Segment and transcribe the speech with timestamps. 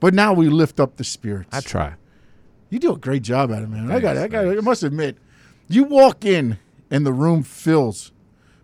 [0.00, 1.48] But now we lift up the spirits.
[1.52, 1.94] I try.
[2.70, 3.90] You do a great job at it, man.
[3.90, 4.20] I got it.
[4.20, 4.58] I got it.
[4.58, 5.16] I must admit,
[5.68, 6.58] you walk in
[6.90, 8.12] and the room fills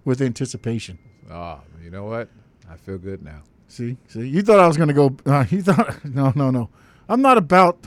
[0.05, 0.99] with anticipation.
[1.31, 2.29] Oh, you know what?
[2.71, 3.43] I feel good now.
[3.67, 5.17] See, see, you thought I was going to go.
[5.27, 6.71] Uh, you thought, no, no, no.
[7.09, 7.87] I'm not about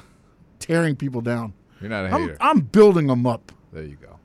[0.60, 1.54] tearing people down.
[1.80, 2.38] You're not a I'm.
[2.42, 3.52] I'm building them up.
[3.72, 4.20] there you go.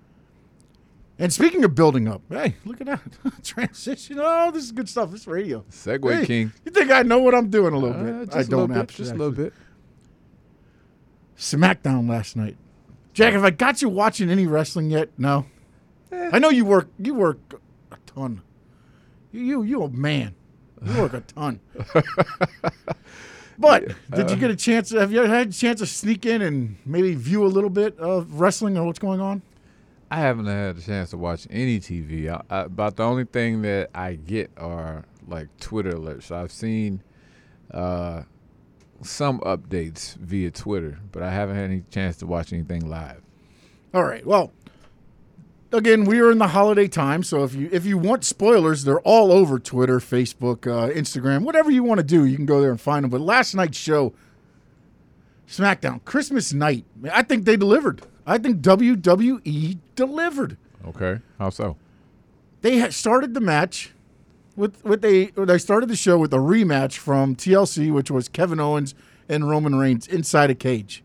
[1.23, 3.00] And speaking of building up, hey, look at that
[3.45, 4.18] transition.
[4.21, 5.12] Oh, this is good stuff.
[5.12, 5.64] This is radio.
[5.71, 6.52] segue Hey, King.
[6.64, 8.34] You think I know what I'm doing a little Uh, bit?
[8.34, 8.66] I don't.
[8.66, 8.77] bit.
[8.77, 9.04] actually.
[9.04, 9.53] Just a little bit.
[11.39, 12.57] SmackDown last night.
[13.12, 15.11] Jack, have I got you watching any wrestling yet?
[15.17, 15.46] No.
[16.11, 16.89] I know you work.
[16.98, 17.39] You work
[17.93, 18.43] a ton.
[19.31, 20.34] You you you a man.
[20.84, 21.61] You work a ton.
[23.61, 24.90] but did you get a chance?
[24.90, 28.40] Have you had a chance to sneak in and maybe view a little bit of
[28.40, 29.40] wrestling or what's going on?
[30.12, 32.28] I haven't had a chance to watch any TV.
[32.28, 36.30] I, I, about the only thing that I get are like Twitter alerts.
[36.30, 37.03] I've seen
[37.70, 38.25] uh,
[39.00, 43.22] some updates via Twitter, but I haven't had any chance to watch anything live.
[43.95, 44.27] All right.
[44.27, 44.53] Well,
[45.72, 49.00] again, we are in the holiday time, so if you if you want spoilers, they're
[49.00, 52.70] all over Twitter, Facebook, uh, Instagram, whatever you want to do, you can go there
[52.70, 53.11] and find them.
[53.11, 54.12] But last night's show,
[55.48, 58.03] SmackDown, Christmas night, I think they delivered.
[58.27, 60.56] I think WWE delivered.
[60.87, 61.77] Okay, how so?
[62.61, 63.92] They started the match
[64.56, 68.61] with with they they started the show with a rematch from TLC, which was Kevin
[68.61, 68.95] Owens
[69.28, 71.03] and Roman Reigns inside a cage.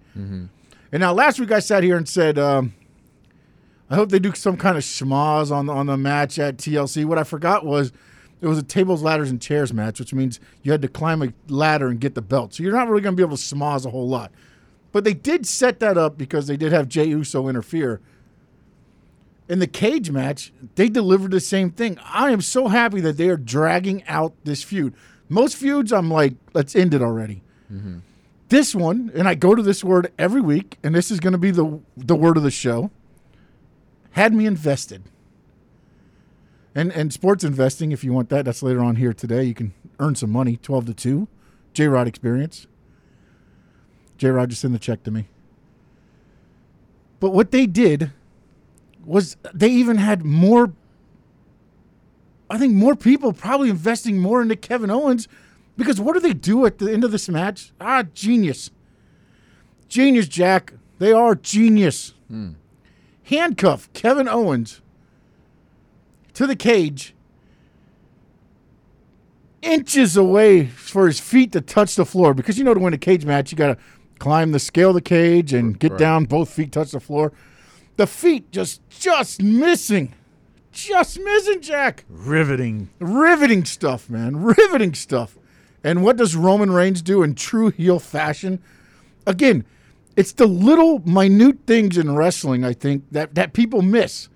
[0.92, 2.74] And now last week I sat here and said, um,
[3.90, 7.06] I hope they do some kind of schmoz on the, on the match at TLC.
[7.06, 7.92] What I forgot was
[8.42, 11.34] it was a tables, ladders, and chairs match, which means you had to climb a
[11.48, 12.54] ladder and get the belt.
[12.54, 14.32] So you're not really going to be able to schmoz a whole lot.
[14.98, 18.02] But they did set that up because they did have Jey Uso interfere.
[19.48, 22.00] In the cage match, they delivered the same thing.
[22.04, 24.96] I am so happy that they are dragging out this feud.
[25.30, 27.44] Most feuds, I'm like, let's end it already.
[27.72, 28.00] Mm-hmm.
[28.50, 31.38] This one, and I go to this word every week, and this is going to
[31.38, 32.90] be the the word of the show.
[34.14, 35.04] Had me invested.
[36.74, 39.44] And and sports investing, if you want that, that's later on here today.
[39.44, 41.28] You can earn some money, twelve to two.
[41.76, 42.66] J Rod experience.
[44.18, 45.28] J Rod just sent the check to me.
[47.20, 48.12] But what they did
[49.06, 50.74] was they even had more.
[52.50, 55.28] I think more people probably investing more into Kevin Owens
[55.76, 57.72] because what do they do at the end of this match?
[57.82, 58.72] Ah, genius.
[59.90, 60.74] Genius, Jack.
[61.00, 62.14] They are genius.
[63.24, 64.82] Handcuff Kevin Owens
[66.34, 67.16] to the cage,
[69.62, 72.34] inches away for his feet to touch the floor.
[72.34, 73.78] Because you know, to win a cage match, you got to
[74.20, 76.00] climb the scale of the cage and get Right.
[76.00, 77.32] down, both feet touch the floor.
[77.98, 80.14] The feet just, just missing.
[80.72, 82.06] Just missing, Jack.
[82.10, 82.90] Riveting.
[83.00, 84.44] Riveting stuff, man.
[84.44, 85.38] Riveting stuff.
[85.84, 88.60] And what does Roman Reigns do in true heel fashion?
[89.26, 89.66] Again,
[90.16, 94.30] it's the little minute things in wrestling, I think, that, that people miss.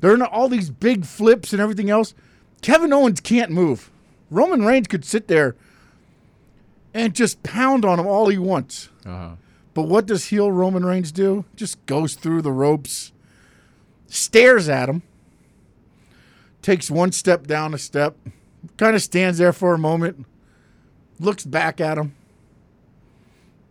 [0.00, 2.14] There are all these big flips and everything else.
[2.62, 3.90] Kevin Owens can't move.
[4.30, 5.56] Roman Reigns could sit there
[6.94, 8.88] and just pound on him all he wants.
[9.04, 9.34] Uh-huh.
[9.74, 11.44] But what does heel Roman Reigns do?
[11.56, 13.12] Just goes through the ropes,
[14.06, 15.02] stares at him,
[16.62, 18.16] takes one step down a step,
[18.76, 20.24] kind of stands there for a moment,
[21.18, 22.14] looks back at him,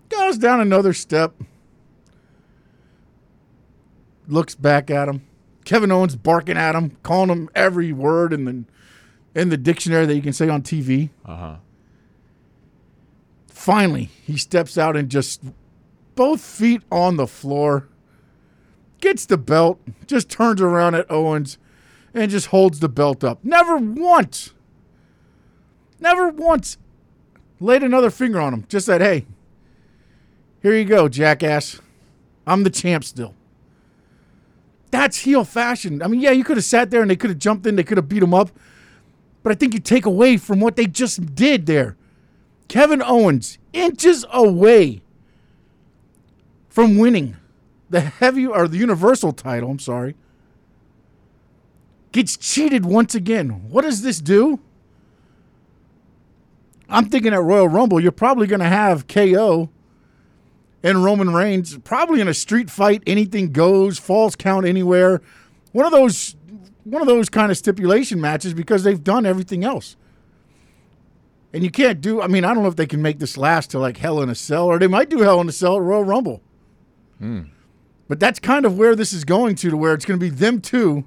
[0.09, 1.33] goes down another step,
[4.27, 5.23] looks back at him.
[5.63, 8.65] Kevin Owens barking at him, calling him every word in the
[9.39, 11.09] in the dictionary that you can say on TV.
[11.25, 11.55] Uh-huh.
[13.63, 15.41] Finally, he steps out and just
[16.15, 17.87] both feet on the floor,
[18.99, 21.57] gets the belt, just turns around at Owens
[22.13, 23.39] and just holds the belt up.
[23.41, 24.53] Never once,
[26.01, 26.77] never once
[27.61, 28.65] laid another finger on him.
[28.67, 29.25] Just said, hey,
[30.61, 31.79] here you go, jackass.
[32.45, 33.33] I'm the champ still.
[34.91, 36.01] That's heel fashion.
[36.01, 37.83] I mean, yeah, you could have sat there and they could have jumped in, they
[37.85, 38.51] could have beat him up.
[39.41, 41.95] But I think you take away from what they just did there.
[42.67, 45.01] Kevin Owens inches away
[46.69, 47.37] from winning
[47.89, 50.15] the heavy or the universal title, I'm sorry.
[52.11, 53.69] Gets cheated once again.
[53.69, 54.59] What does this do?
[56.89, 59.69] I'm thinking at Royal Rumble, you're probably going to have KO
[60.83, 65.21] and Roman Reigns, probably in a street fight, anything goes, falls count anywhere.
[65.71, 66.35] One of those
[66.83, 69.95] one of those kind of stipulation matches because they've done everything else.
[71.53, 73.69] And you can't do I mean, I don't know if they can make this last
[73.71, 75.81] to like Hell in a Cell, or they might do Hell in a Cell at
[75.81, 76.41] Royal Rumble.
[77.19, 77.41] Hmm.
[78.07, 80.29] But that's kind of where this is going to, to where it's going to be
[80.29, 81.05] them two.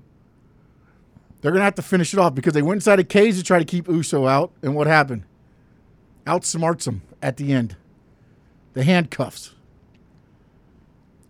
[1.41, 3.43] They're going to have to finish it off because they went inside a cage to
[3.43, 4.51] try to keep Uso out.
[4.63, 5.25] And what happened?
[6.27, 7.77] Outsmarts them at the end.
[8.77, 9.55] the handcuffs.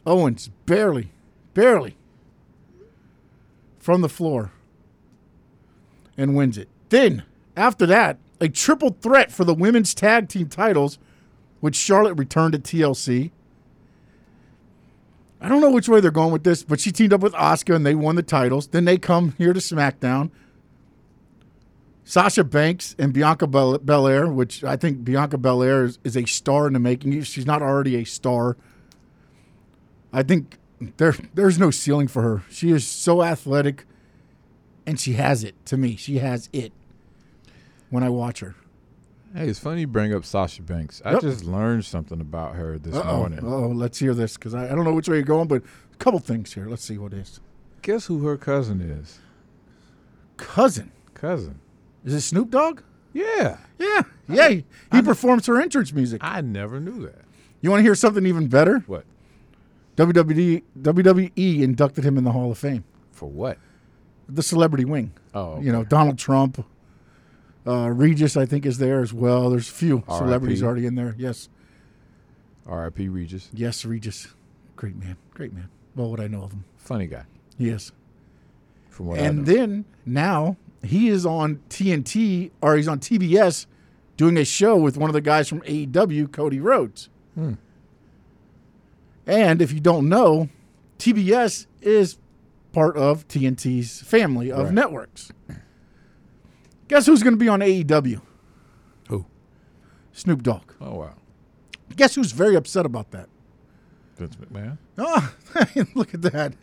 [0.04, 1.12] Owens barely,
[1.54, 1.96] barely
[3.78, 4.50] from the floor
[6.16, 6.68] and wins it.
[6.88, 7.22] Then,
[7.56, 10.98] after that, a triple threat for the women's tag team titles,
[11.60, 13.30] which Charlotte returned to TLC.
[15.40, 17.74] I don't know which way they're going with this, but she teamed up with Asuka
[17.74, 18.68] and they won the titles.
[18.68, 20.30] Then they come here to SmackDown.
[22.04, 26.68] Sasha Banks and Bianca Bel- Belair, which I think Bianca Belair is, is a star
[26.68, 27.20] in the making.
[27.22, 28.56] She's not already a star.
[30.12, 30.56] I think
[30.98, 32.44] there there's no ceiling for her.
[32.48, 33.86] She is so athletic,
[34.86, 35.54] and she has it.
[35.66, 36.72] To me, she has it.
[37.90, 38.54] When I watch her.
[39.34, 41.02] Hey, it's funny you bring up Sasha Banks.
[41.04, 41.20] I Yep.
[41.20, 43.40] just learned something about her this morning.
[43.42, 45.62] Oh, let's hear this because I, I don't know which way you're going, but
[45.92, 46.66] a couple things here.
[46.68, 47.40] Let's see what it is.
[47.82, 49.18] Guess who her cousin is?
[50.36, 50.90] Cousin.
[51.14, 51.60] Cousin.
[52.04, 52.80] Is it Snoop Dogg?
[53.12, 53.58] Yeah.
[53.78, 54.02] Yeah.
[54.28, 54.48] Yeah.
[54.48, 56.22] He, he performs her entrance music.
[56.24, 57.22] I never knew that.
[57.60, 58.80] You want to hear something even better?
[58.86, 59.04] What?
[59.96, 62.84] WWE, WWE inducted him in the Hall of Fame.
[63.12, 63.58] For what?
[64.28, 65.12] The celebrity wing.
[65.34, 65.84] Oh, You know.
[65.84, 66.64] Donald Trump.
[67.66, 69.50] Uh, Regis, I think, is there as well.
[69.50, 70.24] There's a few R.I.P..
[70.24, 71.14] celebrities already in there.
[71.18, 71.48] Yes.
[72.66, 73.08] R.I.P.
[73.08, 73.48] Regis.
[73.52, 74.28] Yes, Regis.
[74.76, 75.16] Great man.
[75.34, 75.68] Great man.
[75.94, 76.64] Well, what I know of him.
[76.76, 77.24] Funny guy.
[77.58, 77.90] Yes.
[78.90, 83.66] From what I and then now he is on TNT or he's on TBS
[84.16, 87.08] doing a show with one of the guys from AEW, Cody Rhodes.
[87.34, 87.54] Hmm.
[89.26, 90.48] And if you don't know,
[90.98, 92.18] TBS is
[92.72, 94.74] part of TNT's family of Right.
[94.74, 95.32] networks.
[96.88, 98.20] Guess who's going to be on AEW?
[99.08, 99.26] Who?
[100.12, 100.72] Snoop Dogg.
[100.80, 101.14] Oh wow.
[101.94, 103.28] Guess who's very upset about that?
[104.16, 104.78] Vince McMahon.
[104.98, 105.34] Oh,
[105.94, 106.54] look at that.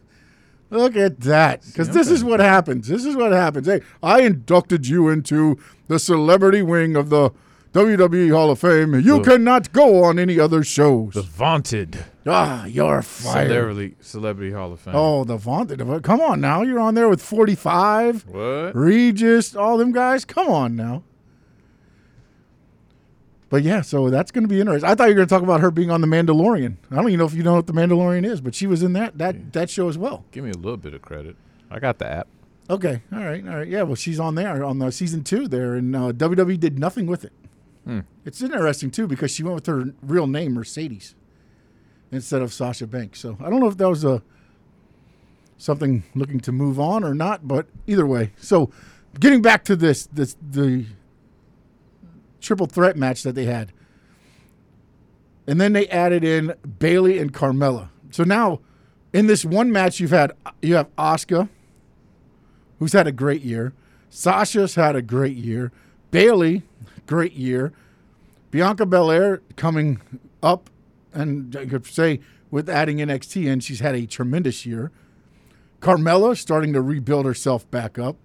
[0.70, 1.64] Look at that.
[1.66, 2.88] Because this is what happens.
[2.88, 3.68] This is what happens.
[3.68, 7.30] Hey, I inducted you into the celebrity wing of the
[7.74, 8.94] WWE Hall of Fame.
[8.96, 11.16] You The- cannot go on any other shows.
[11.16, 13.48] The vaunted ah, you're fired.
[13.50, 14.94] celebrity celebrity Hall of Fame.
[14.96, 15.80] Oh, the vaunted.
[16.04, 16.62] Come on now.
[16.62, 18.76] You're on there with 45, What?
[18.76, 20.24] Regis, all them guys.
[20.24, 21.02] Come on now.
[23.50, 24.90] But yeah, so that's going to be interesting.
[24.90, 26.78] I thought you were going to talk about her being on The Mandalorian.
[26.92, 28.94] I don't even know if you know what The Mandalorian is, but she was in
[28.94, 30.26] that that that show as well.
[30.32, 31.36] Give me a little bit of credit.
[31.70, 32.28] I got the app.
[32.70, 33.68] Okay, all right, all right.
[33.68, 37.06] Yeah, well, she's on there on the season two there, and uh, WWE did nothing
[37.08, 37.34] with it.
[37.86, 38.02] Hmm.
[38.26, 41.16] It's interesting too because she went with her real name Mercedes
[42.12, 43.20] instead of Sasha Banks.
[43.20, 44.22] So I don't know if that was a
[45.58, 48.32] something looking to move on or not, but either way.
[48.38, 48.72] So
[49.20, 50.86] getting back to this, this the
[52.40, 53.72] triple threat match that they had,
[55.48, 57.90] and then they added in Bayley and Carmella.
[58.12, 58.62] So now
[59.12, 61.50] in this one match, you've had you have Asuka
[62.84, 63.74] who's had a great year.
[64.10, 65.72] Sasha's had a great year.
[66.14, 66.62] Bayley,
[67.08, 67.74] great year.
[68.52, 70.00] Bianca Belair coming
[70.44, 70.70] up,
[71.12, 72.20] and I could say
[72.52, 74.92] with adding NXT in, she's had a tremendous year.
[75.82, 78.16] Carmella starting to rebuild herself back up.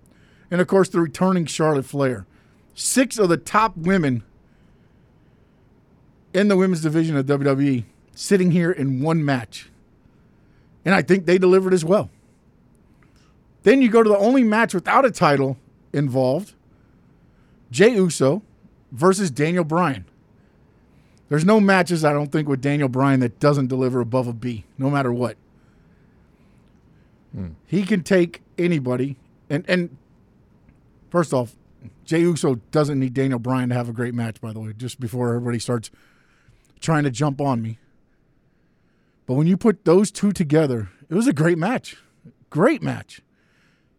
[0.51, 2.27] And of course, the returning Charlotte Flair.
[2.75, 4.23] Six of the top women
[6.35, 7.85] in the women's division of WWE
[8.15, 9.71] sitting here in one match.
[10.85, 12.11] And I think they delivered as well.
[13.63, 15.57] Then you go to the only match without a title
[15.95, 16.53] involved
[17.71, 18.43] Jey Uso
[18.93, 20.05] versus Daniel Bryan.
[21.29, 24.65] There's no matches, I don't think, with Daniel Bryan that doesn't deliver above a B,
[24.79, 25.37] no matter what.
[27.35, 27.49] Hmm.
[27.67, 29.17] He can take anybody.
[29.51, 29.97] And, and
[31.11, 31.55] first off,
[32.05, 34.99] Jey Uso doesn't need Daniel Bryan to have a great match, by the way, just
[34.99, 35.91] before everybody starts
[36.81, 37.79] trying to jump on me.
[39.27, 41.97] But when you put those two together, it was a great match.
[42.49, 43.21] Great match.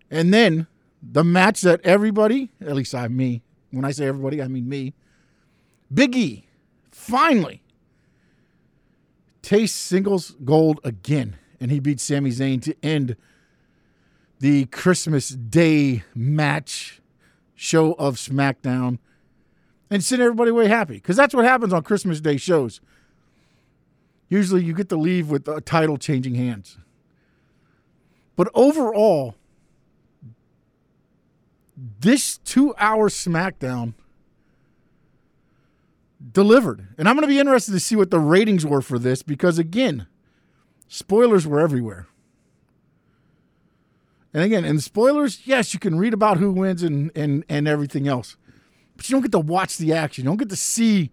[0.09, 0.65] And then
[1.03, 4.93] the match that everybody, at least I me, when I say everybody, I mean me,
[5.93, 6.45] Big E,
[6.91, 7.63] finally
[9.41, 11.37] tastes singles gold again.
[11.59, 13.15] And he beat Sami Zayn to end
[14.39, 17.01] the Christmas Day match
[17.55, 18.99] show of SmackDown
[19.89, 20.95] and send everybody away happy.
[20.95, 22.79] Because that's what happens on Christmas Day shows.
[24.29, 26.77] Usually you get to leave with uh, a title changing hands.
[28.35, 29.35] But overall,
[31.99, 33.93] this two hour SmackDown
[36.31, 36.87] delivered.
[36.97, 39.57] And I'm going to be interested to see what the ratings were for this because,
[39.57, 40.07] again,
[40.87, 42.07] spoilers were everywhere.
[44.33, 48.07] And again, in spoilers, yes, you can read about who wins and, and, and everything
[48.07, 48.35] else.
[48.95, 50.23] But you don't get to watch the action.
[50.23, 51.11] You don't get to see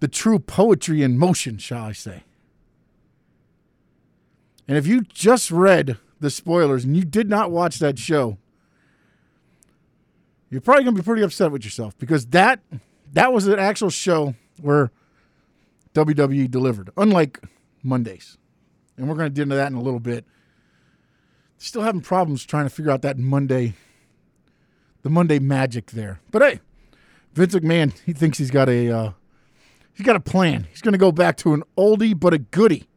[0.00, 2.24] the true poetry in motion, shall I say.
[4.68, 8.38] And if you just read the spoilers and you did not watch that show,
[10.50, 12.60] you're probably going to be pretty upset with yourself because that
[13.12, 14.90] that was an actual show where
[15.94, 17.40] WWE delivered, unlike
[17.82, 18.36] Mondays.
[18.96, 20.24] And we're going to get into that in a little bit.
[21.58, 23.74] Still having problems trying to figure out that Monday,
[25.02, 26.20] the Monday magic there.
[26.30, 26.60] But hey,
[27.32, 29.12] Vince McMahon, he thinks he's got a, uh,
[29.94, 30.66] he's got a plan.
[30.70, 32.88] He's going to go back to an oldie but a goodie,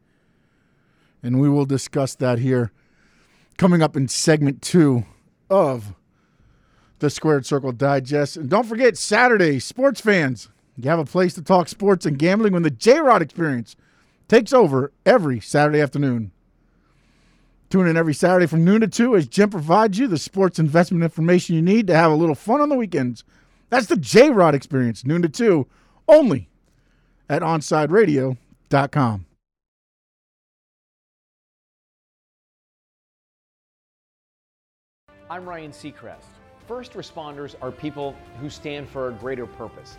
[1.22, 2.70] and we will discuss that here
[3.56, 5.04] coming up in segment two
[5.48, 5.94] of
[7.00, 8.36] the Squared Circle Digest.
[8.36, 12.52] And don't forget Saturday, sports fans, you have a place to talk sports and gambling
[12.52, 13.76] when the J Rod Experience
[14.28, 16.30] takes over every Saturday afternoon.
[17.68, 21.04] Tune in every Saturday from noon to 2 as Jim provides you the sports investment
[21.04, 23.24] information you need to have a little fun on the weekends.
[23.68, 25.66] That's the J Rod experience, noon to 2,
[26.08, 26.48] only
[27.28, 29.26] at OnsideRadio.com.
[35.30, 36.39] I'm Ryan Seacrest.
[36.70, 39.98] First responders are people who stand for a greater purpose.